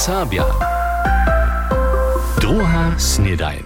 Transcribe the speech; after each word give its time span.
Serbia. 0.00 0.44
Druga 2.40 2.94
snedajn. 2.98 3.62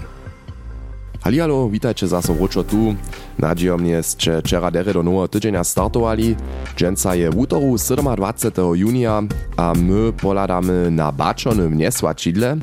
Halialo, 1.22 1.68
witajcie 1.68 2.08
zase 2.08 2.34
wróčo 2.34 2.64
tu. 2.64 2.94
Nadziejo 3.38 3.78
mnie 3.78 4.02
ste 4.02 4.42
wczera 4.42 4.70
dere 4.70 4.92
do 4.92 5.02
nowego 5.02 5.28
tydzienia 5.28 5.64
startowali. 5.64 6.36
Dżęca 6.76 7.14
je 7.14 7.30
w 7.30 7.38
utoru 7.38 7.76
27. 8.16 8.74
junia, 8.74 9.22
a 9.56 9.74
my 9.74 10.12
poladamy 10.12 10.90
na 10.90 11.12
baczonym 11.12 11.78
niesłačidle. 11.78 12.56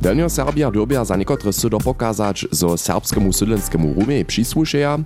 Delnio 0.00 0.30
Serbia 0.30 0.70
dobia 0.70 1.04
za 1.04 1.16
niekotrych 1.16 1.54
sydo 1.54 1.78
pokazać, 1.78 2.46
zo 2.50 2.78
serbskemu 2.78 3.32
sydlenskemu 3.32 3.94
rumie 3.94 4.24
przysłuszeja, 4.24 4.98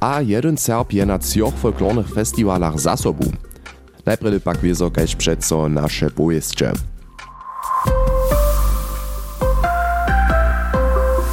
a 0.00 0.20
jeden 0.20 0.56
Serb 0.56 0.92
je 0.92 1.06
na 1.06 1.18
trzech 1.18 1.54
folklornych 1.54 2.08
festiwalach 2.08 2.80
za 2.80 2.96
sobu. 2.96 3.24
Najpierw 4.06 4.42
pak 4.42 4.58
wiezo 4.58 4.90
kaž 4.90 5.16
přeco 5.16 5.68
pojeździe. 6.16 6.95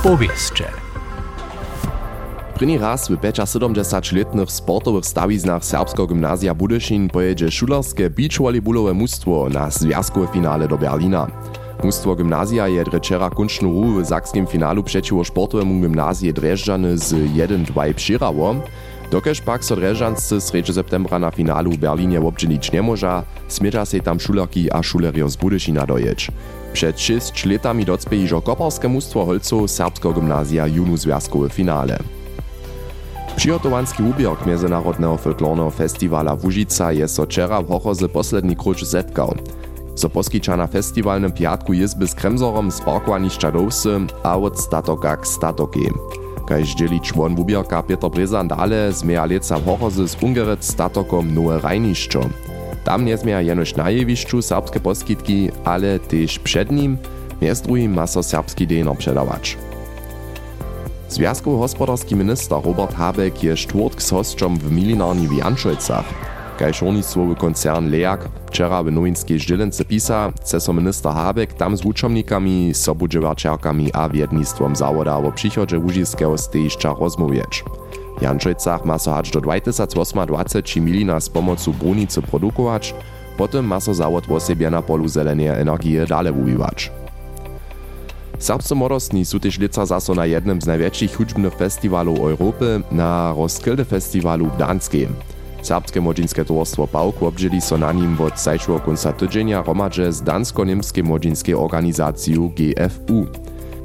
Powieście. 0.03 0.66
První 2.55 2.77
raz 2.77 3.07
w 3.07 3.11
75-letnych 3.11 4.52
sportowych 4.52 5.05
stawiznach 5.05 5.66
Serbskiego 5.66 6.08
Gymnazja 6.08 6.55
Budyszin 6.55 7.09
pojedzie 7.09 7.52
šulerske 7.52 8.09
beachvolleyballowe 8.09 8.94
mustwo 8.94 9.49
na 9.49 9.70
związkowe 9.70 10.27
finale 10.27 10.67
do 10.67 10.77
Berlina. 10.77 11.27
Mustwo 11.84 12.16
gimnazja 12.16 12.67
je 12.67 12.83
drečera 12.83 13.30
kunčnu 13.30 13.81
ru 13.81 14.03
w 14.03 14.05
sakskim 14.05 14.47
finalu 14.47 14.83
przeciwko 14.83 15.25
sportowemu 15.25 15.81
gimnazje 15.81 16.33
Dreżdżany 16.33 16.97
z 16.97 17.13
1-2 17.13 17.94
přirało. 17.94 18.55
Dokež 19.13 19.41
pak 19.45 19.62
so 19.62 19.76
Drežanscy 19.76 20.41
3. 20.41 20.73
septembra 20.73 21.20
na 21.20 21.31
finalu 21.31 21.72
w 21.72 21.77
Berlinie 21.77 22.22
obczynić 22.22 22.72
nie 22.72 22.81
może, 22.81 23.23
smierza 23.48 23.86
się 23.86 24.02
tam 24.02 24.20
szulerki 24.20 24.72
a 24.72 24.84
szulerio 24.84 25.30
z 25.30 25.36
Budyszina 25.36 25.86
dojeć. 25.86 26.31
Przed 26.73 27.00
6 27.00 27.45
latami 27.45 27.86
docpie 27.86 28.17
iżo 28.17 28.41
koparskie 28.41 28.88
mustwo 28.88 29.25
holców 29.25 29.72
Serbskiego 29.72 30.14
Gymnazja 30.14 30.67
junu 30.67 30.97
związkowe 30.97 31.50
finale. 31.50 32.00
Přihotowanski 33.36 34.03
ubiork 34.03 34.45
Międzynarodnego 34.45 35.17
Folklornego 35.17 35.72
Festiwala 35.72 36.38
Łužica 36.44 36.91
je 36.91 37.08
so 37.08 37.25
wczera 37.25 37.61
w 37.61 37.67
Hochoze 37.67 38.09
posledni 38.09 38.56
krucz 38.56 38.84
zetkał. 38.84 39.36
So 39.95 40.09
poskiča 40.09 40.58
na 40.58 40.67
festiwalnym 40.67 41.31
piatku 41.31 41.73
jezby 41.73 42.08
z 42.08 42.16
kremzorom 42.16 42.72
z 42.72 42.81
parkowanišća 42.81 43.52
Dovsy 43.52 44.00
a 44.23 44.38
od 44.38 44.59
statoka 44.59 45.17
k 45.17 45.28
statoki. 45.28 45.89
Kaž 46.47 46.75
dzieli 46.75 47.02
człon 47.02 47.36
wubierka 47.36 47.83
Peter 47.83 48.09
Brezan 48.09 48.47
dale 48.47 48.94
zmieja 48.94 49.25
leca 49.25 49.59
w 49.59 49.66
Hochozy 49.66 50.08
z 50.08 50.23
Ungerec 50.23 50.66
statokom 50.66 51.33
nowe 51.33 51.59
rajnišćo. 51.59 52.22
Tam 52.83 53.05
nie 53.05 53.17
zmieja 53.17 53.41
jenož 53.41 53.75
na 53.75 53.89
jewišću 53.89 54.41
serbskie 54.41 54.80
poskitki, 54.80 55.52
ale 55.63 56.00
też 56.00 56.39
przed 56.39 56.72
nim, 56.72 56.97
między 57.41 57.63
drugim 57.63 57.94
ma 57.94 58.08
so 58.08 58.23
serbski 58.23 58.67
denor 58.67 58.97
przedawać. 58.97 59.58
Związkowy 61.09 61.58
hospodarski 61.58 62.16
minister 62.16 62.57
Robert 62.66 62.95
Habeck 62.95 63.44
je 63.44 63.55
czwartk 63.55 64.02
z 64.02 64.09
hosťom 64.11 64.57
w 64.57 64.72
milinarni 64.72 65.28
w 65.28 65.38
Janšojcach. 65.38 66.05
Kaž 66.57 66.83
ornictwowy 66.83 67.35
koncern 67.35 67.91
Leak 67.91 68.30
wczera 68.54 68.84
w 68.84 68.92
nowinskiej 68.92 69.40
Żylence 69.40 69.86
pisa, 69.86 70.32
chce 70.42 70.59
so 70.59 70.73
minister 70.73 71.14
Habeck 71.14 71.54
tam 71.54 71.78
z 71.78 71.86
łuczomnikami, 71.86 72.73
sobudźewarčerkami 72.73 73.90
a 73.94 74.09
wiednictwom 74.09 74.76
zawoda 74.76 75.18
o 75.18 75.32
przychodzie 75.32 75.80
łużiskiego 75.80 76.38
stejšća 76.38 76.94
rozmawiać. 77.00 77.64
W 78.20 78.22
Janšojcach 78.22 78.86
ma 78.86 79.00
so 79.00 79.14
hać 79.14 79.31
do 79.31 79.42
2028 79.42 80.86
milina 80.86 81.20
z 81.20 81.30
pomocą 81.30 81.72
brunicy 81.72 82.22
produkować, 82.22 82.96
potem 83.38 83.66
ma 83.66 83.80
so 83.80 83.94
zawod 83.94 84.31
o 84.31 84.40
siebie 84.40 84.70
na 84.70 84.81
polu 84.81 85.08
zelenej 85.08 85.48
energii 85.48 86.08
dalej 86.08 86.34
ubywać. 86.34 86.92
Serbscy 88.40 88.76
młodostni 88.76 89.26
są 89.26 89.40
też 89.40 89.59
lica 89.59 89.86
zaso 89.86 90.16
na 90.16 90.26
jednym 90.26 90.62
z 90.62 90.66
największych 90.66 91.16
hudźbnych 91.16 91.56
festiwalów 91.56 92.19
Europy, 92.19 92.81
na 92.92 93.34
Roskilde 93.38 93.86
Festiwalu 93.86 94.46
w 94.46 94.58
Danskim. 94.58 95.08
Serbskie 95.63 96.01
młodzieńskie 96.01 96.46
towarstwo 96.46 96.88
PAUK 96.88 97.24
obdzieli 97.24 97.62
so 97.62 97.78
na 97.78 97.94
nim 97.94 98.22
od 98.22 98.40
zajszło 98.40 98.79
końca 98.79 99.13
tydzienia 99.13 99.63
romadże 99.63 100.13
z 100.13 100.24
dansko-niemskiej 100.24 101.03
młodzieńskiej 101.03 101.56
organizacją 101.56 102.50
GFU. 102.50 103.25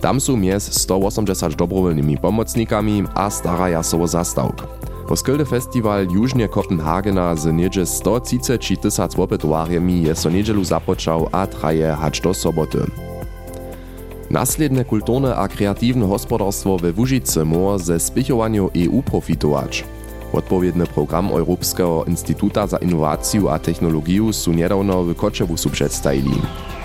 Tam 0.01 0.21
są 0.21 0.37
mies 0.37 0.73
180 0.83 1.55
dobrowolnymi 1.55 2.19
pomocnikami 2.19 3.05
a 3.15 3.31
staraja 3.31 3.83
so 3.83 4.07
zastawk. 4.07 4.67
Roskilde 5.09 5.45
Festiwal 5.45 6.07
južnie 6.11 6.49
Kopenhagena 6.49 7.37
z 7.37 7.53
niedzie 7.53 7.87
130 7.87 8.77
tysac 8.77 9.19
opytowarjemi 9.19 10.03
je 10.03 10.15
so 10.15 10.31
niedzielu 10.31 10.65
započał 10.65 11.29
a 11.33 11.47
traje 11.47 11.97
hać 12.01 12.21
do 12.21 12.35
soboty. 12.35 12.79
Nasledne 14.31 14.85
kulturne 14.85 15.37
a 15.37 15.49
kreatywne 15.49 16.07
hospodarstwo 16.07 16.79
we 16.79 16.93
Łužice 16.93 17.45
może 17.45 17.85
ze 17.85 18.01
spichowaniu 18.01 18.71
EU 18.77 19.03
profitować. 19.03 19.85
Odpowiedny 20.33 20.87
program 20.87 21.29
Europejskiego 21.29 22.05
Instytuta 22.05 22.67
za 22.67 22.77
Innowację 22.77 23.51
a 23.51 23.59
Technologię 23.59 24.33
su 24.33 24.53
niedawno 24.53 25.05
w 25.05 25.15
Koczewusu 25.15 25.71
przedstawili. 25.71 26.43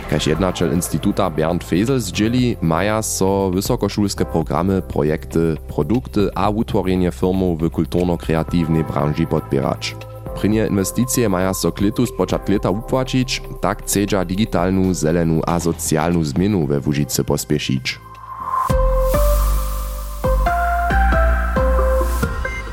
Kaž 0.10 0.28
jednačel 0.28 0.74
Instytuta 0.74 1.30
Bernd 1.30 1.64
Fesel 1.64 2.00
zdzieli, 2.00 2.58
maja 2.62 3.02
so 3.02 3.52
wysokoszulskie 3.54 4.26
programy, 4.26 4.82
projekty, 4.82 5.58
produkty 5.68 6.30
a 6.36 6.50
utworzenie 6.50 7.12
firmów 7.12 7.60
w 7.60 7.70
kulturno-kreatywnej 7.70 8.84
branży 8.84 9.26
podpierać. 9.26 9.96
Prynie 10.36 10.68
inwestycje 10.68 11.30
maja 11.30 11.54
so 11.54 11.72
klitu 11.72 12.06
spočat 12.06 12.50
leta 12.50 12.70
upłacić, 12.70 13.42
tak 13.62 13.84
chcedza 13.84 14.26
digitalną, 14.26 14.94
zelenu 14.94 15.42
a 15.48 15.60
socjalną 15.60 16.24
zmienu 16.24 16.68
we 16.68 16.80
Łužice 16.80 17.24
pospieszyć. 17.24 18.00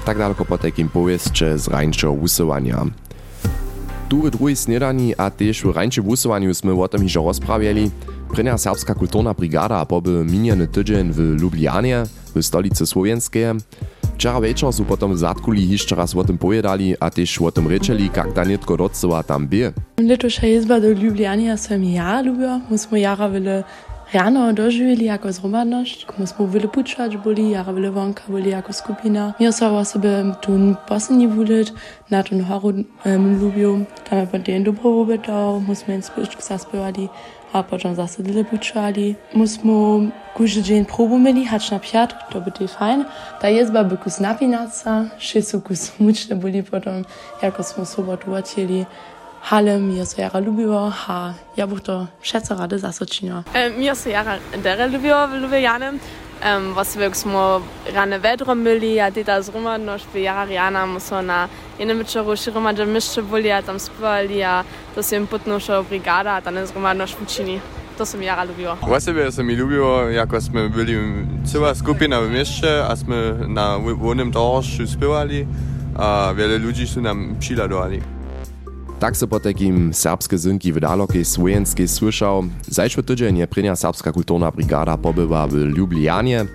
Tak 0.05 0.19
daleko 0.19 0.45
po 0.45 0.59
takim 0.59 0.89
powieście 0.89 1.59
z 1.59 1.69
rańczego 1.69 2.15
wusywania. 2.15 2.87
Tu 4.09 4.23
w 4.23 4.31
drugiej 4.31 4.57
snedani 4.57 5.15
a 5.17 5.31
też 5.31 5.63
w 5.63 5.71
rańczym 5.77 6.05
wusywaniu 6.05 6.55
sme 6.55 6.75
o 6.75 6.89
tym 6.89 7.03
hižo 7.03 7.23
rozprawiali. 7.25 7.91
Prynja 8.35 8.59
serbska 8.59 8.95
kulturna 8.95 9.35
brigada 9.35 9.87
poby 9.87 10.25
miniony 10.25 10.69
tydzień 10.69 11.13
w 11.13 11.19
Lublianie, 11.19 12.05
w 12.35 12.43
stolicy 12.43 12.87
słowiańskiej. 12.87 13.45
Wczera 14.15 14.41
wieczór 14.41 14.73
su 14.73 14.85
potom 14.85 15.15
w 15.15 15.19
Zatkuli 15.19 15.71
jeszcze 15.71 15.97
raz 15.97 16.17
o 16.17 16.25
tym 16.25 16.39
pojedali, 16.39 16.95
a 17.01 17.11
też 17.11 17.43
o 17.43 17.53
tym 17.53 17.69
ryczeli, 17.69 18.11
jak 18.17 18.33
ta 18.33 18.45
nitko 18.45 18.77
docyła 18.77 19.23
tam 19.23 19.49
bie. 19.49 19.73
Letoša 19.99 20.47
jezba 20.47 20.81
do 20.81 20.91
Ljubljana 20.91 21.57
sam 21.57 21.85
ja 21.85 22.23
ljubio. 22.23 22.61
My 22.71 22.79
smo 22.79 22.97
jara 22.97 23.29
vele 23.29 23.65
rano 24.13 24.53
doživjeli 24.53 25.05
jako 25.05 25.33
zhromadność. 25.33 26.07
My 26.19 26.27
smo 26.27 26.47
vele 26.47 26.69
pučać 26.69 27.17
boli, 27.17 27.51
jara 27.51 27.73
vele 27.73 27.91
vonka 27.91 28.23
boli 28.29 28.51
jako 28.51 28.73
skupina. 28.73 29.35
Mi 29.41 29.53
so 29.53 29.79
o 29.79 29.85
sebe 29.85 30.25
tu 30.41 30.77
poslední 30.89 31.27
vulit, 31.27 31.75
na 32.11 32.23
tu 32.23 32.43
horu 32.43 32.69
um, 32.69 33.41
ljubio. 33.41 33.79
Tam 34.11 34.19
je 34.19 34.27
potem 34.27 34.65
dobro 34.65 35.01
obedal, 35.01 35.61
my 35.61 35.77
smo 35.77 35.93
jen 35.93 36.03
spiščku 36.03 36.43
zaspevali, 36.43 37.09
a 37.53 37.63
potom 37.63 37.95
zase 37.95 38.23
dele 38.23 38.45
pučali. 38.45 39.17
My 39.35 39.49
smo 39.49 40.07
kuži 40.37 40.63
dzień 40.63 40.85
probu 40.85 41.19
mieli, 41.19 41.45
hać 41.45 41.71
na 41.71 41.79
piat, 41.79 42.15
to 42.33 42.41
by 42.41 42.51
to 42.51 42.67
fajn. 42.67 43.05
Ta 43.41 43.49
jezba 43.49 43.83
by 43.83 43.97
kus 43.97 44.21
napinaca, 44.21 45.11
še 45.19 45.43
su 45.43 45.61
kus 45.61 45.93
mučne 45.99 46.37
boli 46.37 46.63
potom, 46.63 47.05
jako 47.43 47.63
smo 47.63 47.85
sobotu 47.85 48.33
odjeli. 48.33 48.87
Halem 49.43 49.91
je 49.91 50.07
so 50.07 50.21
jara 50.21 50.41
lubiło, 50.41 50.93
a 51.09 51.35
ja 51.57 51.67
bych 51.67 51.81
to 51.81 52.07
všetko 52.21 52.55
rady 52.55 52.79
zasočinila. 52.79 53.45
Um, 53.55 53.83
ja 53.83 53.95
se 53.95 54.11
jara 54.11 54.39
dere 54.63 54.87
lubiło 54.87 55.29
w 55.29 55.35
Ljubljane. 55.35 55.93
Um, 55.93 56.75
was 56.75 56.97
wir 56.97 57.15
smo 57.15 57.61
rane 57.95 58.19
vedrom 58.19 58.65
byli, 58.65 59.01
a 59.01 59.11
teta 59.11 59.43
z 59.43 59.49
Romadnoš 59.49 60.03
by 60.13 60.21
jara 60.21 60.45
Riana 60.45 60.87
muso 60.87 61.23
na 61.23 61.49
jednym 61.79 61.99
wieczoru 61.99 62.37
się 62.37 62.51
Romadže 62.51 62.87
myszcze 62.87 63.23
byli, 63.23 63.51
a 63.51 63.63
tam 63.63 63.79
spівali, 63.81 64.43
a 64.43 64.65
to 64.95 65.03
się 65.03 65.17
im 65.17 65.27
putnusza 65.27 65.83
brigada, 65.83 66.33
a 66.33 66.43
tam 66.43 66.67
z 66.67 66.73
Romadnoš 66.75 67.17
učini. 67.23 67.61
To 67.99 68.07
sam 68.07 68.23
jara 68.23 68.45
lubiło. 68.45 68.77
O 68.81 69.01
sebe 69.01 69.33
se 69.33 69.43
mi 69.43 69.57
lubiło, 69.57 70.11
jako 70.11 70.41
sme 70.41 70.69
byli 70.69 70.95
cała 71.45 71.75
skupina 71.75 72.21
w 72.21 72.31
mieście, 72.31 72.85
a 72.89 72.97
sme 72.97 73.17
na 73.49 73.79
wolnym 73.79 74.31
dorożcu 74.31 74.87
śpiewali, 74.87 75.47
a 75.99 76.33
wiele 76.37 76.59
ludzi 76.59 76.87
su 76.87 77.01
nam 77.01 77.37
przyladowali. 77.41 78.20
Tak 79.01 79.17
se 79.17 79.27
po 79.27 79.41
takim 79.41 79.95
serbskie 79.95 80.39
zynki 80.39 80.73
w 80.73 80.81
dalokej 80.81 81.25
słojenskiej 81.25 81.89
słyszał. 81.89 82.45
Zajszły 82.69 83.03
tydzień 83.03 83.39
je 83.39 83.47
prynja 83.47 83.77
serbska 83.77 84.13
kulturna 84.13 84.51
brigada 84.51 84.97
pobywa 84.97 85.47
w 85.47 85.55
Ljubljanie, 85.55 86.47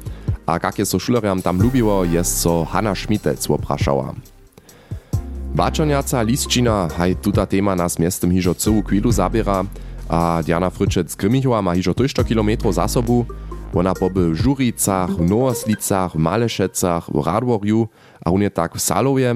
a 0.46 0.60
jak 0.64 0.80
je 0.80 0.86
so 0.86 1.00
szuleriam 1.00 1.42
tam 1.42 1.62
lubiło, 1.62 2.06
jest 2.06 2.38
so 2.38 2.66
Hanna 2.66 2.96
Schmitec 2.96 3.50
opraszała. 3.50 4.14
Baczoniaca 5.56 6.22
lisčina, 6.22 6.88
haj 6.98 7.16
tuta 7.16 7.46
tema 7.46 7.76
nas 7.76 8.00
miestem 8.00 8.32
hižo 8.32 8.56
cyłu 8.56 8.84
chwilu 8.84 9.12
zabiera, 9.12 9.66
a 10.10 10.44
Diana 10.44 10.70
Fryczec 10.70 11.16
Grymichowa 11.16 11.62
ma 11.62 11.74
hižo 11.74 11.94
300 11.94 12.24
km 12.24 12.50
za 12.72 12.88
sobu. 12.88 13.26
Ona 13.74 13.94
poby 13.94 14.30
w 14.30 14.36
Żuricach, 14.36 15.10
w 15.10 15.30
Nowoslicach, 15.30 16.12
w 16.12 16.16
Malešecach, 16.16 17.10
w 17.12 17.26
Radworju, 17.26 17.88
a 18.26 18.30
unie 18.30 18.52
tak 18.52 18.76
w 18.76 18.82
Salowie. 18.82 19.36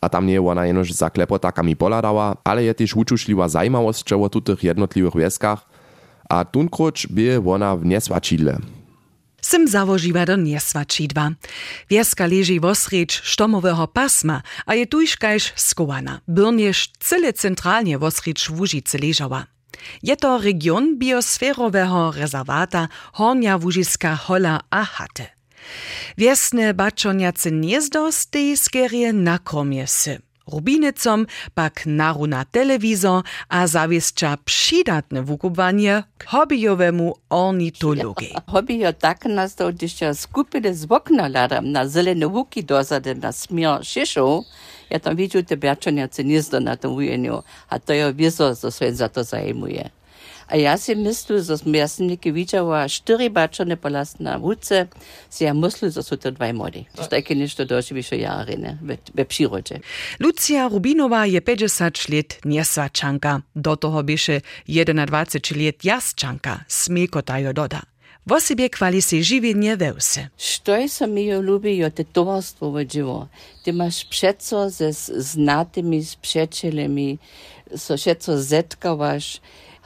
A 0.00 0.08
tam 0.08 0.26
nie 0.26 0.42
ona 0.42 0.66
jenož 0.66 0.92
za 0.92 1.10
klepotakami 1.10 1.76
poladała, 1.76 2.36
ale 2.44 2.64
je 2.64 2.74
też 2.74 2.96
uczušliwa 2.96 3.48
zajmawosť 3.48 4.12
o 4.12 4.28
tutych 4.28 4.62
jednotliwych 4.62 5.16
wieskach. 5.16 5.66
a 6.28 6.44
tunkroč 6.44 7.06
bie 7.06 7.40
ona 7.40 7.76
w 7.76 7.84
niesvačidle. 7.84 8.58
Sym 9.42 9.68
założyła 9.68 10.26
do 10.26 10.36
niesvačidła. 10.36 11.30
Wieska 11.90 12.26
leży 12.26 12.60
w 12.60 12.64
osrecz 12.64 13.22
sztomowego 13.22 13.86
pasma, 13.86 14.42
a 14.66 14.74
je 14.74 14.86
tujszkajsz 14.86 15.52
skowana. 15.56 16.20
Byrnież 16.28 16.88
cyle 17.00 17.32
centralnie 17.32 17.98
w 17.98 18.04
osrecz 18.04 18.50
Łużycy 18.50 18.98
leżała. 18.98 19.46
Je 20.02 20.16
to 20.16 20.38
region 20.38 20.98
biosferowego 20.98 22.12
rezerwata 22.12 22.88
Hornia 23.12 23.56
Łużyska 23.56 24.16
Hola 24.16 24.60
a 24.70 24.84
Hatte. 24.84 25.37
Wiesne 26.18 26.74
baczoniacy 26.74 27.50
gniezdo 27.50 28.12
z 28.12 28.26
tej 28.26 28.56
skierie 28.56 29.12
nakromie 29.12 29.86
sy. 29.86 30.18
Rubinicom 30.52 31.26
pak 31.54 31.86
naru 31.86 32.26
na 32.26 32.44
telewizor 32.44 33.22
a 33.48 33.66
zawieszcza 33.66 34.36
przydatne 34.44 35.22
wukubanie 35.22 36.02
hobbyjowemu 36.26 37.14
ornitologii. 37.30 38.34
Je 38.68 38.92
tak 38.92 39.24
nastał, 39.24 39.72
gdyż 39.72 40.00
ja 40.00 40.14
skupili 40.14 40.74
z 40.74 40.86
okna 40.92 41.28
ladam 41.28 41.72
na 41.72 41.88
zelene 41.88 42.26
łuki 42.26 42.64
dozady 42.64 43.14
na 43.14 43.32
smier 43.32 43.84
szyszą, 43.84 44.42
ja 44.90 44.98
tam 45.00 45.16
widział 45.16 45.42
te 45.42 45.56
baczoniacy 45.56 46.24
gniezdo 46.24 46.60
na 46.60 46.76
tym 46.76 46.92
ujeniu, 46.92 47.42
a 47.68 47.78
to 47.78 47.92
ja 47.92 48.12
wieso, 48.12 48.56
co 48.56 48.68
za 48.92 49.08
to 49.08 49.24
zajmuje. 49.24 49.90
A 50.48 50.56
ja 50.56 50.78
si 50.78 50.94
mislil, 50.94 51.42
da 51.44 51.58
sem, 51.58 51.74
jaz 51.74 51.92
sem 51.98 52.06
nekaj 52.08 52.32
videla, 52.32 52.86
štiri 52.88 53.28
bačane 53.28 53.76
polastna 53.76 54.36
vuce, 54.40 54.86
si 55.30 55.44
ja 55.44 55.52
mislil, 55.52 55.92
da 55.92 56.02
so 56.02 56.16
to 56.16 56.30
dvaj 56.30 56.52
modi. 56.52 56.84
Štajke 56.96 57.34
nešto 57.34 57.64
doživiš 57.68 58.12
jare, 58.16 58.56
ne, 58.56 58.78
v, 58.82 58.96
v 59.14 59.26
priroče. 59.28 59.80
Lucija 60.24 60.68
Rubinova 60.72 61.24
je 61.24 61.40
50 61.40 62.14
let 62.14 62.38
njesvačanka, 62.44 63.40
do 63.54 63.76
toho 63.76 64.02
biše 64.02 64.40
21 64.66 65.66
let 65.66 65.84
jasčanka, 65.84 66.58
smekota 66.68 67.38
jo 67.38 67.52
doda. 67.52 67.80
Vosebje 68.28 68.68
kvali 68.68 69.00
se 69.00 69.22
življenje 69.24 69.76
ve 69.80 69.92
vse. 69.96 70.26
Štoj 70.36 70.88
se 70.92 71.06
mi 71.06 71.22
jo 71.26 71.38
ljubijo, 71.40 71.88
te 71.90 72.04
tovarstvo 72.04 72.68
v 72.74 72.84
živo. 72.84 73.28
Ti 73.64 73.70
imaš 73.70 74.02
pšeco 74.10 74.66
z 74.68 74.90
znatimi 75.32 76.02
spšečelemi, 76.04 77.08
so 77.76 77.96
šeco 77.96 78.36
zetkavaš. 78.36 79.38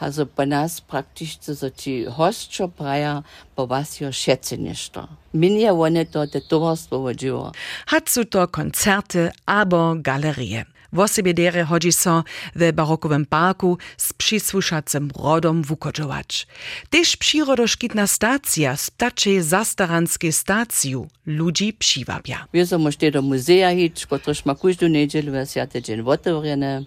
Also 0.03 0.27
po 0.27 0.45
nas 0.47 0.81
praktisch 0.81 1.39
so 1.43 1.71
ci 1.71 2.05
hostčo 2.05 2.69
praja, 2.69 3.23
po 3.55 3.67
was 3.67 4.01
jo 4.01 4.13
šece 4.13 4.57
nešto. 4.57 5.09
Minja 5.33 5.73
one 5.73 6.05
to 6.05 6.27
te 6.27 6.41
towarstwo 6.41 6.99
wodziło. 6.99 7.53
Hat 7.87 8.11
su 8.11 8.25
to 8.25 8.49
koncerty 8.49 9.31
abo 9.47 9.95
galerie. 9.97 10.65
Wo 10.93 11.09
sobie 11.09 11.35
dere 11.35 11.65
hodzi 11.65 11.93
so 11.93 12.25
w 12.55 12.73
barokowym 12.73 13.27
parku 13.27 13.79
z 13.97 14.13
przysłyszacym 14.13 15.11
rodom 15.23 15.63
wukodżować. 15.63 16.47
Też 16.91 17.17
przyrodoszkitna 17.17 18.07
stacja 18.07 18.77
z 18.77 18.91
taczej 18.97 19.43
zastaranskiej 19.43 20.33
staciju 20.33 21.09
ludzi 21.27 21.73
przywabia. 21.73 22.47
Wir 22.53 22.67
so 22.67 22.79
mošte 22.79 23.11
do 23.11 23.23
muzeja 23.23 23.71
hić, 23.71 24.07
kotrož 24.07 24.45
ma 24.45 24.55
každú 24.55 24.89
nedelu 24.89 25.37
a 25.37 25.47
siate 25.47 25.83
dzień 25.83 26.01
otevrené. 26.05 26.85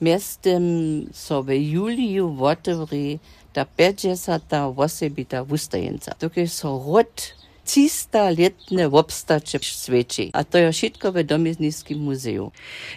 Miestem 0.00 0.64
so 1.12 1.42
v 1.42 1.58
juliju 1.58 2.26
otevri 2.40 3.18
ta 3.52 3.64
50. 3.64 4.74
osobita 4.76 5.42
wustajenca. 5.42 6.14
Tukaj 6.18 6.48
so 6.48 6.74
rod 6.78 7.34
300 7.64 8.38
letne 8.38 8.86
obstače 8.86 9.58
sveči. 9.62 10.30
A 10.34 10.44
to 10.44 10.58
je 10.58 10.72
všetko 10.72 11.10
v 11.10 11.24
Domizniskim 11.24 11.98
muzeju. 11.98 12.50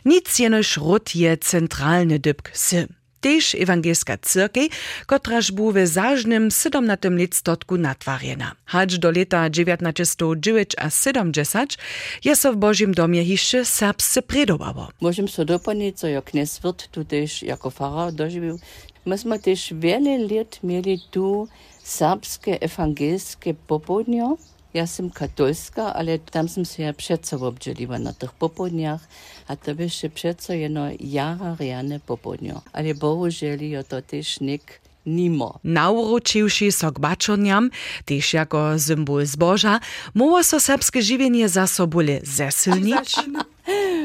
Nic 0.03 0.39
jenož 0.39 0.77
rod 0.77 1.15
je 1.15 1.38
centralny 1.38 2.19
dybk 2.19 2.51
sy. 2.53 2.88
Tež 3.21 3.55
ewangelska 3.55 4.17
cyrkej, 4.17 4.69
kotraż 5.05 5.51
bu 5.51 5.71
w 5.71 5.87
zażnym 5.87 6.51
17 6.51 7.09
listotku 7.09 7.77
natwarjena. 7.77 8.55
Hacz 8.65 8.97
do 8.97 9.11
leta 9.11 9.49
1909 9.49 10.75
a 10.77 10.89
70 10.89 11.77
je 12.23 12.35
so 12.35 12.53
w 12.53 12.57
Bożym 12.57 12.93
domie 12.93 13.23
hišće 13.23 13.65
serbsce 13.65 14.21
predowało. 14.21 14.89
Môžem 15.01 15.27
so 15.27 15.45
doplniť, 15.45 15.93
co 15.95 16.07
jo 16.07 16.21
knes 16.21 16.59
Wirt 16.63 16.89
tu 16.91 17.03
tež 17.03 17.43
jako 17.43 17.69
farar 17.69 18.11
doživel. 18.11 18.59
My 19.07 19.15
sme 19.15 19.39
tež 19.39 19.71
veľa 19.71 20.19
let 20.27 20.59
mieli 20.63 20.99
tu 21.11 21.47
serbské 21.83 22.59
evangelské 22.59 23.55
popodnio. 23.55 24.35
Ja 24.73 24.87
som 24.87 25.09
katolska, 25.09 25.95
ale 25.95 26.19
tam 26.19 26.47
som 26.51 26.65
sa 26.67 26.91
ja 26.91 26.93
přeco 26.93 27.39
obdželiva 27.39 27.97
na 27.97 28.11
tých 28.11 28.35
popodniach 28.35 29.01
a 29.47 29.55
to 29.55 29.75
byše 29.75 30.09
přeco 30.09 30.53
jedno 30.53 30.91
jara 30.99 31.55
riane 31.59 31.99
popodnio. 31.99 32.61
Ale 32.73 32.93
bohužel 32.93 33.57
jo 33.61 33.83
to 33.83 34.01
tež 34.01 34.39
nik 34.39 34.83
nimo. 35.05 35.63
Nauročiwši 35.63 36.71
so 36.71 36.91
k 36.91 36.99
bačonjam, 36.99 37.69
tež 38.05 38.33
jako 38.33 38.79
symbol 38.79 39.25
zboža, 39.25 39.79
moło 40.13 40.43
so 40.43 40.59
serbskie 40.59 41.01
żywienie 41.01 41.49
za 41.49 41.67
sobole 41.67 42.19
zesilnić. 42.23 43.15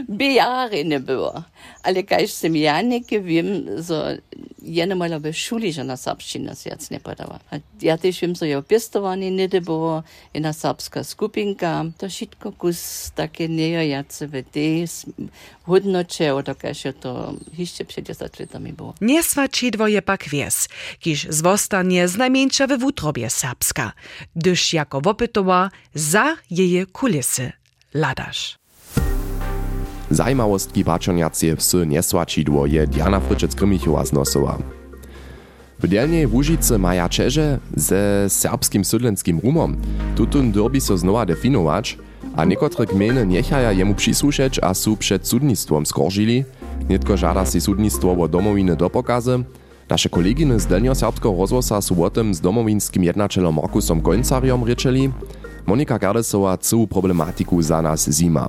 Bi 0.09 0.35
jara 0.35 0.85
ne 0.85 1.01
było. 1.01 1.45
Ale 1.83 2.03
kaj 2.03 2.29
sem 2.29 2.57
ja 2.57 2.83
neke 2.83 3.19
viem, 3.19 3.83
so 3.83 4.17
jedno 4.63 4.97
malo 4.97 5.19
v 5.19 5.33
šuli 5.33 5.73
že 5.73 5.85
na 5.85 5.97
srbščina 5.97 6.55
se 6.55 6.69
jac 6.69 6.91
ne 6.91 6.99
podava. 7.03 7.41
A 7.51 7.59
ja 7.83 7.97
tež 7.99 8.23
viem, 8.23 8.35
so 8.35 8.47
je 8.47 8.57
opestovani 8.57 9.31
nede 9.31 9.61
było, 9.61 10.03
jedna 10.35 10.53
srbska 10.53 11.05
skupinka, 11.05 11.91
to 11.99 12.09
šitko 12.09 12.53
kus 12.53 13.11
také 13.15 13.49
nejo 13.49 13.83
jace 13.83 14.27
v 14.27 14.43
tej 14.43 14.87
hodnoče, 15.65 16.33
od 16.33 16.49
kaj 16.59 16.75
to 17.01 17.37
ještě 17.59 17.85
před 17.85 18.05
10 18.05 18.41
letami 18.41 18.73
było. 18.73 18.95
Niesvačidwo 19.01 19.87
je 19.87 20.01
pak 20.01 20.27
wies, 20.27 20.69
kiż 20.99 21.27
zwostanie 21.31 22.09
znajmniejsza 22.09 22.67
we 22.67 22.79
wutrobie 22.79 23.31
serbska, 23.31 23.93
gdyż 24.35 24.75
jako 24.75 25.01
wopytowa 25.01 25.71
za 25.95 26.37
jeje 26.51 26.87
kulisy 26.87 27.53
ladasz. 27.95 28.62
Zajmawostki 30.11 30.85
bačonjacie 30.85 31.57
psy 31.57 31.87
niesvačidło 31.87 32.67
je 32.67 32.87
Diana 32.87 33.21
Fryczec-Krymichowa 33.21 34.07
znosowa. 34.07 34.59
W 35.83 35.89
dzielnej 35.89 36.27
Łużyce 36.27 36.79
maja 36.79 37.09
czerze 37.09 37.59
ze 37.77 38.25
serbskim 38.29 38.85
sydlenskim 38.85 39.41
rumom. 39.45 39.77
Tutun 40.17 40.53
derbi 40.53 40.81
so 40.81 40.99
znowa 40.99 41.27
definować, 41.27 41.99
a 42.37 42.45
niekotre 42.45 42.87
gminy 42.87 43.27
niechaja 43.27 43.73
jemu 43.73 43.95
przysłuszeć, 43.95 44.59
a 44.63 44.75
su 44.75 44.97
przed 44.97 45.29
sudnictwom 45.29 45.87
skorżyli. 45.87 46.45
Nietko 46.89 47.17
żada 47.17 47.47
si 47.47 47.61
sudnictwo 47.61 48.13
o 48.13 48.29
domowiny 48.29 48.77
do 48.77 48.91
pokazy. 48.91 49.45
Nasze 49.89 50.09
koleginy 50.09 50.61
z 50.61 50.67
Delnio-Serbskiego 50.67 51.39
rozwosa 51.39 51.81
su 51.81 52.05
o 52.05 52.11
tym 52.11 52.35
z 52.35 52.41
domowinskim 52.41 53.05
jednaczelom 53.05 53.55
Markusom 53.55 54.01
Gońcariom 54.01 54.65
ryczeli. 54.65 55.11
Monika 55.67 55.99
Gerdesowa 55.99 56.59
całą 56.59 56.87
problematiku 56.87 57.63
za 57.63 57.83
nas 57.83 58.11
zima. 58.11 58.49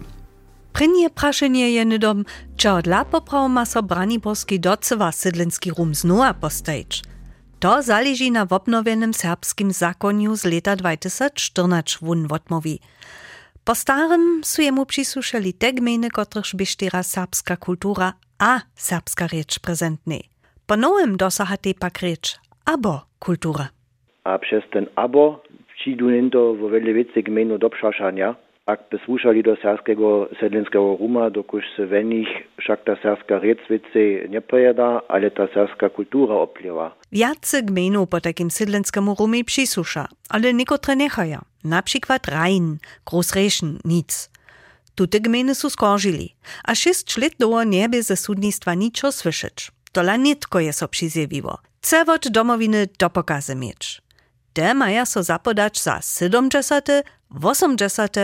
Prynje 0.73 1.09
prašenje 1.09 1.67
je 1.69 1.85
nedom, 1.85 2.23
če 2.57 2.71
od 2.71 2.87
lapo 2.89 3.19
prav 3.21 3.43
ma 3.55 3.61
so 3.65 3.81
braniborski 3.85 4.57
doceva 4.59 5.11
sydlenski 5.13 5.69
rum 5.77 5.91
znova 5.93 6.33
postajić. 6.33 7.01
To 7.59 7.81
zależy 7.81 8.31
na 8.31 8.47
obnowionym 8.49 9.13
serbskim 9.13 9.71
zakonju 9.71 10.35
z 10.35 10.45
leta 10.45 10.75
2014 10.75 12.01
wun 12.01 12.27
wotmowi. 12.27 12.79
Po 13.65 13.75
starym 13.75 14.41
su 14.43 14.61
jemu 14.61 14.85
przysłyszeli 14.85 15.53
te 15.53 15.73
gminy, 15.73 16.09
kotryż 16.09 16.55
byś 16.55 16.75
serbska 17.01 17.57
kultura 17.57 18.13
a 18.39 18.59
serbska 18.75 19.27
rzecz 19.27 19.59
prezentny. 19.59 20.19
Po 20.67 20.77
nowym 20.77 21.17
dosaha 21.17 21.57
te 21.57 21.73
pak 21.73 21.99
rzecz 21.99 22.39
abo 22.65 23.01
kultura. 23.19 23.67
A 24.23 24.39
przez 24.39 24.63
ten 24.71 24.85
abo 24.95 25.43
przyjdą 25.75 26.53
w 26.53 26.71
wiele 26.71 26.93
więcej 26.93 27.23
gminu 27.23 27.57
do 27.57 27.69
przeszania. 27.69 28.35
Jak 28.67 28.79
by 28.91 28.99
słuchali 29.05 29.43
do 29.43 29.55
serskiego 29.55 30.29
sedlinskiego 30.39 30.97
ruma, 30.99 31.29
dokuż 31.29 31.63
se 31.77 31.87
w 31.87 32.05
nich 32.05 32.27
wszak 32.61 32.83
ta 32.83 32.95
serska 32.95 33.39
rzecz 33.39 33.59
więcej 33.69 34.29
nie 34.29 34.41
pojada, 34.41 35.01
ale 35.07 35.31
ta 35.31 35.47
serska 35.53 35.89
kultura 35.89 36.35
opliewa. 36.35 36.95
Wiace 37.11 37.63
gminu 37.63 38.07
po 38.07 38.21
takim 38.21 38.51
sydlenskemu 38.51 39.15
rumie 39.19 39.43
przysusza, 39.43 40.07
ale 40.29 40.53
niekotre 40.53 40.95
nechaja. 40.95 41.41
Na 41.63 41.81
przykład 41.81 42.27
Rhein, 42.27 42.77
Großreschen, 43.05 43.79
nic. 43.85 44.29
Tute 44.95 45.19
gminy 45.19 45.55
su 45.55 45.67
a 46.63 46.75
šest 46.75 47.17
let 47.17 47.33
doło 47.39 47.63
nie 47.63 47.89
by 47.89 48.03
ze 48.03 48.15
sudnictwa 48.17 48.73
niczo 48.73 49.11
słyszeć. 49.11 49.71
Tola 49.91 50.15
nitko 50.15 50.59
je 50.59 50.73
so 50.73 50.87
przyzjewiło. 50.87 51.57
Cewot 51.81 52.27
domowiny 52.29 52.87
do 52.99 53.09
pokazy 53.09 53.55
mieć. 53.55 54.01
Te 54.53 54.73
maja 54.73 55.05
so 55.05 55.23
zapodać 55.23 55.81
za 55.81 55.99
70, 56.01 56.89
80 57.43 58.17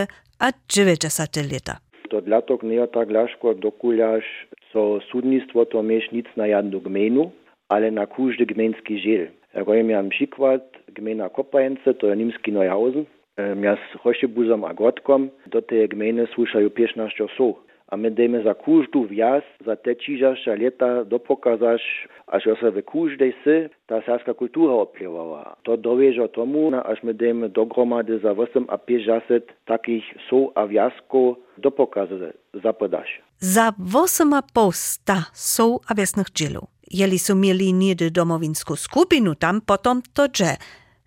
satelita. 1.10 1.76
To 2.10 2.20
dlatego 2.20 2.66
nie 2.66 2.88
tak 2.88 3.10
laszko 3.10 3.54
dokulasz, 3.54 4.46
co 4.72 4.98
sudnictwo 5.10 5.66
to 5.66 5.82
mieć 5.82 6.12
nic 6.12 6.26
na 6.36 6.46
jedną 6.46 6.80
gminu, 6.80 7.30
ale 7.68 7.90
na 7.90 8.06
każdy 8.06 8.46
gmeński 8.46 8.98
żil. 8.98 9.26
Jak 9.54 9.68
miałem 9.84 10.08
przykład, 10.08 10.62
gmina 10.88 11.28
Kopajence 11.28 11.94
to 11.94 12.14
Nimski 12.14 12.52
Neuhausen, 12.52 13.04
e, 13.36 13.56
ja 13.60 13.76
z 13.76 13.98
Hośibuzem 13.98 14.64
a 14.64 14.74
Gotkom 14.74 15.30
do 15.46 15.62
tej 15.62 15.88
gminy 15.88 16.26
słyszają 16.26 16.70
15 16.70 17.26
słów 17.36 17.69
a 17.90 17.96
my 17.98 18.10
dejme 18.10 18.42
za 18.46 18.54
kúždu 18.54 19.02
viac, 19.10 19.42
za 19.66 19.74
te 19.74 19.98
čižaša 19.98 20.54
leta 20.54 20.90
dopokazaš, 21.04 21.82
až 22.30 22.54
sa 22.62 22.70
v 22.70 22.86
kúždej 22.86 23.34
si 23.42 23.56
tá 23.90 23.98
serská 24.06 24.30
kultúra 24.30 24.78
oplievala. 24.78 25.58
To 25.66 25.74
doviežo 25.74 26.30
tomu, 26.30 26.70
až 26.70 27.02
my 27.02 27.10
dejme 27.10 27.50
dohromady 27.50 28.22
za 28.22 28.30
8 28.30 28.70
a 28.70 28.76
50 28.78 29.66
takých 29.66 30.06
sou 30.30 30.54
a 30.54 30.70
viazkov 30.70 31.42
dopokazaš, 31.58 32.38
zapodaš. 32.54 33.10
Za 33.42 33.74
8 33.74 34.38
a 34.38 34.42
posta 34.46 35.26
sou 35.34 35.82
a 35.90 35.94
viesnych 35.94 36.30
dzielów. 36.30 36.70
Jeli 36.90 37.18
su 37.18 37.34
mieli 37.34 37.72
niedę 37.72 38.10
domowinską 38.10 38.76
skupinu, 38.76 39.34
tam 39.34 39.60
potom 39.60 40.02
to 40.14 40.28
dże. 40.28 40.56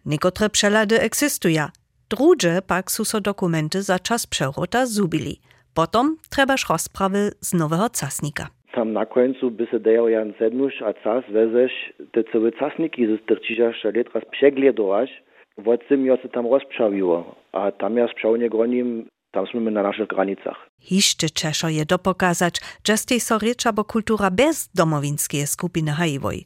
Niekotre 0.06 0.50
przelady 0.50 1.00
egzystują. 1.00 1.68
Drugie 2.10 2.62
pak 2.68 2.92
su 2.92 3.06
so 3.06 3.22
dokumenty 3.22 3.82
za 3.82 4.00
czas 4.00 4.28
przewrota 4.28 4.86
zubili. 4.86 5.40
Potom 5.74 6.18
trebaš 6.30 6.70
rozprawy 6.70 7.32
z 7.42 7.54
nowego 7.54 7.90
casnika. 7.90 8.48
Tam 8.74 8.94
na 8.94 9.06
końcu 9.06 9.52
by 9.52 9.66
se 9.72 9.80
dajo 9.80 10.08
jan 10.08 10.34
sednuš 10.40 10.82
a 10.82 10.94
cas 10.94 11.24
vezeš 11.30 11.72
te 12.14 12.24
całe 12.32 12.52
casniki 12.52 13.08
ze 13.08 13.18
styrčižaš 13.18 13.86
a 13.86 13.90
let 13.98 14.08
raz 14.14 14.24
przegledovaš, 14.32 15.10
vodcem 15.58 16.06
jo 16.06 16.18
se 16.22 16.30
tam 16.30 16.46
rozprawiło, 16.46 17.36
a 17.52 17.72
tam 17.72 17.98
ja 17.98 18.08
sprzałnie 18.08 18.50
gronim 18.50 19.06
tam 19.34 19.46
sme 19.50 19.72
na 19.74 19.82
našich 19.82 20.08
granicach. 20.08 20.58
Hište 20.78 21.30
Češo 21.30 21.68
je 21.74 21.86
dopokazać, 21.86 22.62
że 22.86 22.98
z 22.98 23.04
tej 23.06 23.20
so 23.20 23.38
reča 23.42 23.74
bo 23.74 23.84
kultura 23.84 24.30
bez 24.30 24.70
domowinskie 24.74 25.48
skupiny 25.48 25.92
hajivoj. 25.92 26.46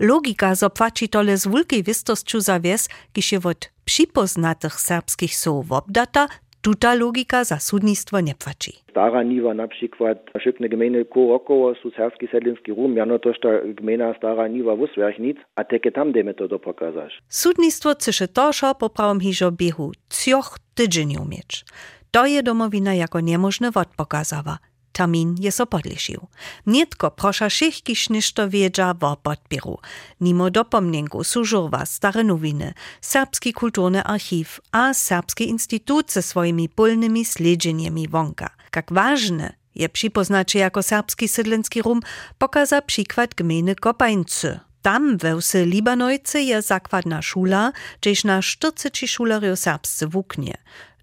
Logika 0.00 0.54
zopłaci 0.54 1.08
tole 1.08 1.36
z 1.36 1.46
wulkiej 1.48 1.82
wistosću 1.82 2.40
za 2.40 2.60
wies, 2.60 2.88
kiż 3.12 3.32
je 3.32 3.38
wot 3.40 3.72
przypoznatych 3.84 4.80
serbskich 4.80 5.36
słów 5.36 5.72
obdata, 5.72 6.28
tuta 6.66 6.94
logika 6.94 7.44
za 7.44 7.58
sudnictwo 7.58 8.20
nie 8.20 8.34
płaci. 8.34 8.72
Stara 8.90 9.22
niwa 9.22 9.54
na 9.54 9.68
przykład 9.68 10.18
szybne 10.42 10.68
gminy 10.68 11.04
Kurokowo, 11.04 11.74
su 11.74 11.90
serbski 11.90 12.26
sedlinski 12.32 12.72
rum, 12.72 12.96
jano 12.96 13.18
toż 13.18 13.40
ta 13.40 13.48
gmina 13.78 14.14
Stara 14.14 14.48
niwa 14.48 14.74
Wuswerchnic, 14.76 15.36
a 15.56 15.64
teke 15.64 15.92
tam 15.92 16.12
demy 16.12 16.34
to 16.34 16.48
dopokazać. 16.48 17.12
Sudnictwo 17.28 17.94
cysze 17.94 18.28
toszo 18.28 18.74
poprawom 18.74 19.20
hižo 19.20 19.52
biehu 19.52 19.92
cioch 20.08 20.58
tydzień 20.74 21.16
umieć. 21.16 21.64
To 22.10 22.26
je 22.26 22.42
domowina 22.42 22.94
jako 22.94 23.20
niemożny 23.20 23.70
wod 23.70 23.88
pokazała. 23.96 24.58
Termin 24.96 25.36
je 25.38 25.52
so 25.52 25.66
podlišił. 25.66 26.20
Nietko 26.66 27.10
prosza 27.10 27.48
všich, 27.52 27.84
kiž 27.84 28.08
ništo 28.10 28.48
podbieru. 29.22 29.76
Nimo 30.20 30.50
dopomnienku 30.50 31.24
sużurwa 31.24 31.86
stare 31.86 32.24
nowiny, 32.24 32.72
Serbski 33.00 33.52
kulturny 33.52 34.02
archiw 34.04 34.60
a 34.72 34.94
Serbski 34.94 35.48
instytut 35.48 36.12
ze 36.12 36.22
swoimi 36.22 36.68
polnymi 36.68 37.24
sledzenjemi 37.24 38.08
wonka. 38.08 38.48
Jak 38.76 38.92
ważne 38.92 39.52
je 39.74 39.88
przypoznaczy 39.88 40.58
jako 40.58 40.82
Serbski 40.82 41.28
sydlenski 41.28 41.82
rum, 41.82 42.00
pokaza 42.38 42.82
przykład 42.82 43.34
gminy 43.34 43.74
Kopańcy. 43.74 44.60
Tam 44.82 45.16
we 45.18 45.40
wsy 45.40 45.66
Libanojcy 45.66 46.42
je 46.42 46.62
zakładna 46.62 47.22
szula, 47.22 47.72
gdzieś 48.00 48.24
na 48.24 48.42
40 48.42 49.08
szulariów 49.08 49.58
serbscy 49.58 50.06
wuknie. 50.06 50.54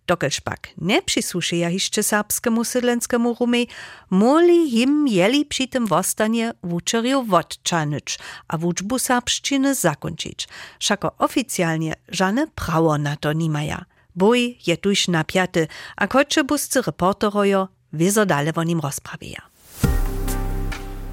Dokelž 0.08 0.40
pak 0.40 0.68
ne 0.78 1.02
přislušeja 1.06 1.70
hišće 1.70 2.04
serbskemu 2.04 2.64
sydlenskemu 2.64 3.36
rumej, 3.40 3.68
moli 4.10 4.68
jim 4.68 5.08
jeli 5.08 5.46
při 5.46 5.68
tym 5.68 5.88
vostanie 5.88 6.54
wučerju 6.64 7.24
wodčanič 7.24 8.20
a 8.50 8.58
wučbu 8.58 9.00
serbščiny 9.00 9.74
zakončić. 9.74 10.48
Šako 10.80 11.10
oficjalnie 11.20 11.96
żadne 12.12 12.48
prawo 12.56 12.98
na 12.98 13.16
to 13.16 13.34
nimaja. 13.34 13.86
Boj 14.16 14.58
je 14.66 14.78
tuż 14.78 15.08
napiaty, 15.08 15.68
a 15.96 16.08
koče 16.08 16.44
buscy 16.44 16.82
reporterojo, 16.82 17.68
wieso 17.94 18.26
dale 18.26 18.52
o 18.56 18.64
nim 18.64 18.80
rozprawia. 18.80 19.42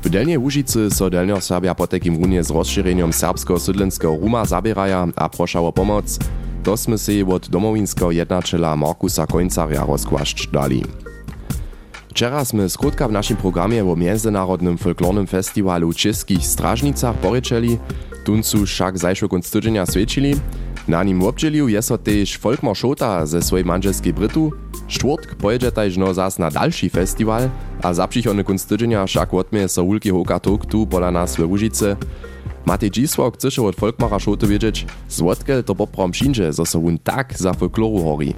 W 0.05 0.09
Delnej 0.09 0.39
Łužicy 0.39 0.91
so 0.91 1.11
Delnio 1.11 1.41
Serbia 1.41 1.75
po 1.75 1.87
takim 1.87 2.17
runie 2.17 2.45
z 2.45 2.51
rozszerzeniem 2.51 3.13
serbskiego 3.13 3.61
sydlenskiego 3.61 4.17
ruma 4.17 4.45
zabieraja 4.45 5.07
a 5.17 5.29
prosza 5.29 5.61
o 5.61 5.73
pomoc. 5.73 6.19
To 6.61 6.77
sme 6.77 7.01
si 7.01 7.25
od 7.25 7.49
domowinskiego 7.49 8.13
jednačela 8.13 8.77
Markusa 8.77 9.27
Końcarja 9.27 9.81
rozkłaszcz 9.89 10.53
dali. 10.53 10.85
Wczoraj 12.11 12.53
sme 12.53 12.69
skrótka 12.69 13.09
w 13.09 13.17
naszym 13.17 13.37
programie 13.37 13.81
o 13.81 13.97
Międzynarodnym 13.97 14.77
Folklornym 14.77 15.27
Festiwalu 15.27 15.93
w 15.93 15.97
Českých 15.97 16.47
Strażnicach 16.47 17.17
poryczeli, 17.17 17.79
tuncu 18.25 18.67
však 18.67 18.99
zajšo 18.99 19.29
konc 19.29 19.51
tydzienia 19.51 19.87
svedčili. 19.87 20.37
Na 20.89 21.01
nim 21.01 21.23
obdželił 21.23 21.69
je 21.69 21.81
so 21.83 21.97
tež 21.97 22.37
Folkmar 22.37 22.77
Šota 22.77 23.27
ze 23.27 23.41
swojej 23.41 23.65
manželskiej 23.65 24.13
Brytu. 24.13 24.53
Štvrtk 24.89 25.41
pojedzie 25.41 25.71
tajžno 25.71 26.13
zas 26.13 26.37
na 26.37 26.51
další 26.51 26.89
festiwal, 26.91 27.49
a 27.83 27.95
za 27.95 28.07
přichodny 28.07 28.45
konc 28.45 28.61
tydzienia 28.65 29.07
však 29.07 29.33
odmie 29.33 29.69
so 29.69 29.87
Hoka 29.87 30.39
tu 30.41 30.87
pola 30.87 31.11
nas 31.11 31.39
we 31.39 31.47
Łužice. 31.47 31.97
Matej 32.71 32.91
Dzisłok 32.91 33.35
chce 33.35 33.63
od 33.63 33.77
Folkmara 33.77 34.19
Šoty 34.19 34.47
wiedzieć, 34.47 34.87
złotkel 35.09 35.65
to 35.65 35.75
poprom 35.75 36.11
přinže, 36.11 36.53
zo 36.53 36.67
so 36.67 36.79
wun 36.79 36.99
tak 37.03 37.35
za 37.35 37.53
folkloru 37.53 37.99
hori. 37.99 38.35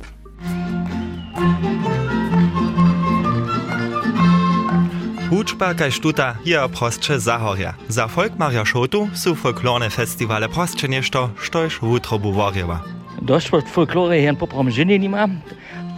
Hučba 5.28 5.74
kaž 5.74 6.00
tuta 6.00 6.36
je 6.44 6.56
prostče 6.68 7.18
zahorja. 7.18 7.74
Za 7.88 8.08
Folkmarja 8.08 8.64
Šotu 8.64 9.08
su 9.14 9.34
folklorne 9.34 9.90
festivale 9.90 10.48
prostče 10.48 10.88
nešto, 10.88 11.30
štož 11.36 11.84
wutrobu 11.84 12.32
worjewa. 12.32 12.80
Dość 13.20 13.52
od 13.52 13.68
folklory 13.68 14.24
jen 14.24 14.36
poprom 14.36 14.70
ženy 14.70 14.98
nima, 14.98 15.28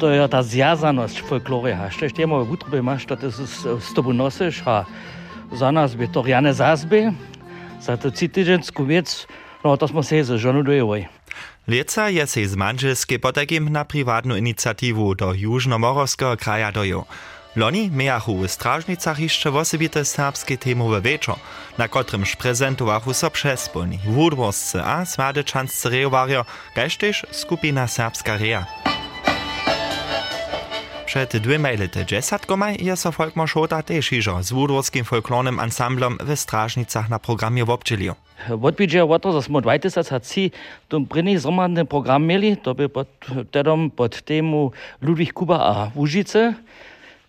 to 0.01 0.11
je 0.11 0.29
ta 0.29 0.43
zjazaność 0.43 1.23
folklory. 1.23 1.79
A 1.79 1.91
što 1.91 2.05
ještě 2.05 2.27
moje 2.27 2.45
wutroby 2.45 2.83
masz, 2.83 3.07
to 3.07 3.17
ty 3.17 3.31
z 3.81 3.95
tobą 3.95 4.13
nosisz, 4.13 4.63
a 4.67 4.85
za 5.53 5.71
nas 5.71 5.95
by 5.95 6.09
to 6.09 6.23
riane 6.23 6.53
zazby, 6.55 7.15
za 7.85 7.99
no 9.65 9.77
to 9.77 9.89
jsme 9.89 10.03
se 10.03 10.25
ze 10.25 10.39
ženu 10.39 10.63
dojevoj. 10.63 11.07
Lieca 11.69 12.09
je 12.09 12.27
se 12.27 12.49
z 12.49 12.55
manželskiej 12.57 13.19
potegim 13.19 13.73
na 13.73 13.85
prywatną 13.85 14.37
inicjatywę 14.37 15.17
do 15.17 15.33
Južnomorowskiego 15.33 16.37
kraja 16.37 16.73
dojo. 16.73 17.05
Loni 17.57 17.91
miachu 17.91 18.37
w 18.39 18.49
strażnicach 18.49 19.19
jeszcze 19.19 19.51
osobite 19.51 20.05
serbskie 20.05 20.59
temowe 20.59 21.01
wieczor, 21.01 21.37
na 21.79 21.89
kotrymż 21.89 22.37
prezentowachu 22.37 23.15
so 23.15 23.31
przespólni 23.31 23.99
wódworscy 24.07 24.83
a 24.83 25.05
smadyczanscy 25.05 25.91
rejowario, 25.91 26.45
kaž 26.75 26.97
też 26.97 27.27
skupina 27.31 27.87
Serbska 27.87 28.37
Rea. 28.37 28.67
Przed 31.15 31.37
dwiema 31.37 31.69
lety 31.71 32.05
dziesiątkomaj 32.07 32.77
je 32.83 32.97
so 32.97 33.13
Folkmar 33.13 33.49
Šota 33.49 33.83
też 33.83 34.13
iżo 34.13 34.43
z 34.43 34.53
wódworskim 34.53 35.05
folklornym 35.05 35.61
ansamblom 35.61 36.19
w 36.19 36.37
strażnicach 36.37 37.09
na 37.09 37.19
programie 37.19 37.65
wobdźelił. 37.65 38.15
Odbídže 38.63 39.05
o 39.05 39.19
to, 39.19 39.33
že 39.33 39.43
jsme 39.43 39.61
2003 39.63 40.51
tu 40.89 41.07
první 41.07 41.39
zromadný 41.39 41.87
program 41.87 42.23
měli, 42.25 42.57
to 42.57 42.75
by 42.75 42.89
pod, 42.89 43.09
tedom 43.51 43.91
pod 43.91 44.23
tému 44.23 44.73
Ludwig 45.03 45.33
Kuba 45.33 45.57
a 45.57 45.91
Łužice, 45.95 46.55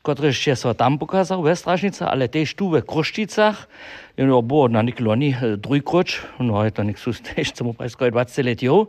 kotrež 0.02 0.48
je 0.48 0.56
so 0.56 0.74
tam 0.74 0.98
pokazal 0.98 1.42
ve 1.42 1.56
Stražnice, 1.56 2.06
ale 2.06 2.28
tež 2.28 2.54
tu 2.54 2.70
ve 2.70 2.82
Krošticach, 2.82 3.70
jo, 4.18 4.42
bo 4.42 4.68
na 4.68 4.82
nik 4.82 5.00
loni 5.00 5.38
drujkroč, 5.56 6.22
no 6.40 6.64
je 6.64 6.72
to 6.72 6.84
nik 6.84 6.98
sus 6.98 7.22
tež, 7.28 7.52
co 7.54 7.64
mu 7.64 7.74
preskoj 7.74 8.12
20 8.12 8.46
let 8.46 8.64
jo. 8.64 8.88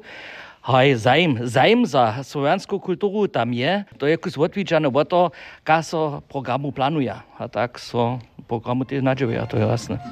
Haj, 0.67 0.99
zajem, 0.99 1.47
zajem 1.47 1.87
za 1.87 2.27
slovenskú 2.27 2.83
kultúru 2.83 3.31
tam 3.31 3.55
je, 3.55 3.87
to 4.03 4.11
kus 4.19 4.35
odvíčané 4.35 4.91
o 4.91 5.03
to, 5.07 5.31
ka 5.63 5.79
so 5.79 6.27
programu 6.27 6.75
plánuje. 6.75 7.15
A 7.15 7.47
tak 7.47 7.79
so 7.79 8.19
programu 8.51 8.83
tiež 8.83 9.07
nadživia, 9.07 9.47
to 9.47 9.63
je 9.63 9.63
jasné. 9.63 10.03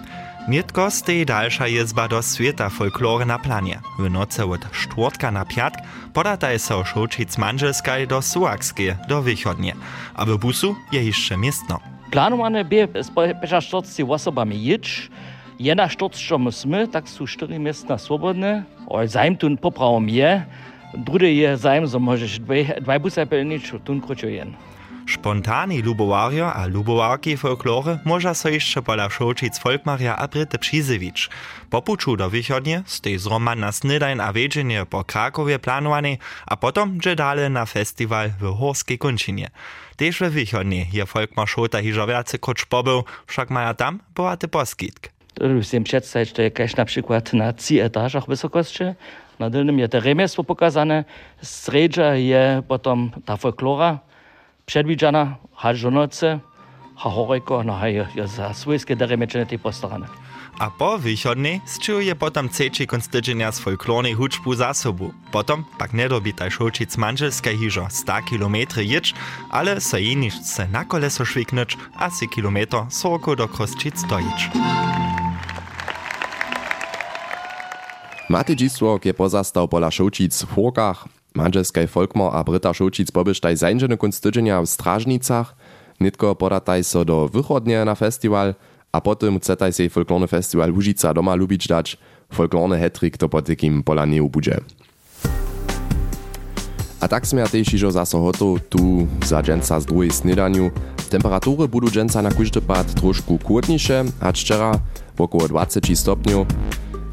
Nietko 0.47 0.95
stej 0.95 1.27
dalsza 1.27 1.67
jezba 1.67 2.07
do 2.07 2.23
świata 2.23 2.71
folklory 2.71 3.27
na 3.27 3.43
planie. 3.43 3.83
W 3.99 4.07
nocy 4.07 4.47
od 4.47 4.63
czwartka 4.71 5.35
na 5.35 5.43
piatk 5.43 5.83
podataj 6.15 6.63
so 6.63 6.87
Šočic 6.87 7.35
manželskaj 7.35 8.07
do 8.07 8.23
Suakskie, 8.23 8.95
do 9.11 9.27
Wychodnie. 9.27 9.75
A 10.15 10.23
w 10.23 10.39
busu 10.39 10.79
je 10.95 11.03
jeszcze 11.03 11.35
miestno. 11.35 11.83
Planowane 12.15 12.63
by 12.63 13.03
z 13.03 13.11
45 13.11 14.07
osobami 14.07 14.55
jeć, 14.63 15.11
jedna 15.59 15.89
sztorc, 15.89 16.19
my, 16.67 16.89
tak 16.89 17.09
są 17.09 17.27
cztery 17.27 17.59
miasta 17.59 17.99
swobodne, 17.99 18.65
ale 18.91 19.09
zajem 19.09 19.37
tu 19.37 19.57
poprawom 19.57 20.09
je, 20.09 20.45
drugi 20.95 21.37
je 21.37 21.57
zajem, 21.57 21.87
że 21.87 21.99
możesz 21.99 22.39
dwie 22.39 23.01
busy 23.01 23.27
pełnić, 23.27 23.73
tu 23.85 24.01
kroczuje. 24.01 24.47
Spontani 25.07 25.83
lubowario 25.83 26.55
a 26.55 26.67
lubowarki 26.67 27.37
folklory 27.37 27.99
może 28.05 28.35
so 28.35 28.49
jeszcze 28.49 28.83
pola 28.83 29.11
Šočic 29.11 29.59
Folkmarja 29.59 30.17
a 30.17 30.29
Bryty 30.29 30.59
Przyzewicz. 30.59 31.31
Po 31.71 31.83
puczu 31.83 32.17
do 32.17 32.31
wychodnie 32.31 32.83
stej 32.87 33.19
zroman 33.19 33.61
na 33.61 33.73
snydajn 33.73 34.21
a 34.21 34.33
po 34.91 35.05
Krakowie 35.05 35.59
planowany, 35.59 36.19
a 36.47 36.57
potom 36.57 36.99
dże 37.01 37.17
dalej 37.17 37.51
na 37.51 37.67
festiwal 37.67 38.31
w 38.41 38.59
Horskiej 38.59 38.99
Kunčinie. 38.99 39.51
Tež 39.97 40.19
we 40.19 40.31
wychodnie 40.31 40.87
je 40.93 41.07
Folkmar 41.07 41.49
Šota 41.49 41.81
hižo 41.83 42.07
wiacy 42.07 42.39
kocz 42.39 42.67
pobył, 42.67 43.05
wszak 43.27 43.51
maja 43.51 43.75
tam 43.75 44.01
bogaty 44.15 44.49
poskitk. 44.49 45.09
Musím 45.43 45.85
představit, 45.85 46.37
že 46.37 46.43
je 46.43 46.69
na 46.79 46.85
przykład 46.85 47.33
na 47.33 47.53
tří 47.53 47.83
etažach 47.83 48.29
vysokosti. 48.29 48.85
Na 49.41 49.49
dolnym 49.49 49.79
je 49.79 49.89
to 49.89 50.01
remesło 50.01 50.45
pokazane, 50.45 51.05
středža 51.43 52.15
je 52.15 52.63
potom 52.67 53.11
ta 53.25 53.37
folklora, 53.37 54.01
předvídžana, 54.65 55.39
hažonoce, 55.55 56.41
ha 56.97 57.11
horejko, 57.11 57.63
no 57.63 57.75
hej, 57.83 58.07
ja 58.15 58.27
za 58.27 58.55
svojske 58.55 58.95
dere 58.95 59.17
mečene 59.17 59.47
te 59.47 59.59
postarane. 59.59 60.07
A 60.55 60.71
po 60.71 60.95
východnej 60.95 61.59
je 61.99 62.15
potom 62.15 62.47
ceči 62.47 62.87
konstydzenia 62.87 63.51
z 63.51 63.59
folklornej 63.59 64.15
hučbu 64.15 64.55
za 64.55 64.71
sobu. 64.71 65.11
Potom 65.35 65.67
pak 65.83 65.91
nedobita 65.91 66.47
šolčic 66.47 66.95
manželska 66.95 67.51
hižo 67.51 67.91
100 67.91 68.23
km 68.31 68.79
ječ, 68.79 69.19
ale 69.51 69.83
se 69.83 69.99
jeniž 69.99 70.47
se 70.47 70.71
na 70.71 70.87
koleso 70.87 71.27
šviknąć, 71.27 71.75
a 71.99 72.07
si 72.07 72.31
kilometr 72.31 72.87
sorko 72.87 73.35
do 73.35 73.51
kostčic 73.51 73.99
stojič. 73.99 74.55
Matydźistwo 78.31 79.03
je 79.03 79.11
pozastaw 79.11 79.67
pola 79.67 79.91
šolčic 79.91 80.31
w 80.47 80.55
Horkach, 80.55 81.11
manželskej 81.35 81.91
folkmor 81.91 82.31
a 82.31 82.47
Brita 82.47 82.71
šolčic 82.71 83.11
pobyštaj 83.11 83.59
zańżene 83.59 83.99
konstydzenia 83.99 84.63
w 84.63 84.71
Strażnicach, 84.71 85.59
nitko 85.99 86.39
podataj 86.39 86.87
so 86.87 87.03
do 87.03 87.27
wychodnie 87.27 87.83
na 87.83 87.99
festiwal– 87.99 88.55
a 88.95 89.01
potem 89.01 89.41
chcetaj 89.43 89.73
sej 89.73 89.91
folklorny 89.91 90.27
festiwal 90.27 90.73
Łužica 90.73 91.15
doma 91.15 91.35
lubić 91.35 91.67
dać, 91.67 91.99
folklorny 92.31 92.79
hetrik 92.79 93.19
to 93.19 93.29
po 93.29 93.43
takim 93.43 93.83
polaneju 93.83 94.29
bude. 94.31 94.61
A 97.01 97.09
tak 97.09 97.27
sme 97.27 97.45
też 97.49 97.75
iżo 97.75 97.91
zaso 97.91 98.21
hoto 98.23 98.57
tu 98.69 99.07
za 99.27 99.43
dżęca 99.43 99.81
z 99.81 99.87
drugiej 99.87 100.11
snydaniu. 100.11 100.71
Temperatury 101.11 101.69
budú 101.69 101.91
dżęca 101.91 102.23
na 102.23 102.31
każdy 102.31 102.61
pad 102.63 102.95
trošku 102.95 103.39
kłodniejsze, 103.39 104.05
a 104.21 104.33
wczera 104.33 104.79
około 105.19 105.49
20 105.49 105.81
stopniów. 105.95 106.47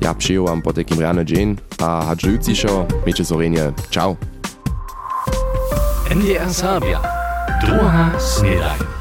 Ja 0.02 0.14
przyjął 0.14 0.46
wam 0.46 0.62
po 0.62 0.74
takim 0.74 1.00
rany 1.00 1.26
dzień, 1.26 1.58
a 1.82 2.06
hadżująciszo, 2.06 2.86
miejcie 3.06 3.24
zorenie. 3.24 3.74
Ciao! 3.90 4.16
NDR 6.16 6.54
Sabia. 6.54 7.02
Druga 7.62 8.20
snedajn. 8.20 9.01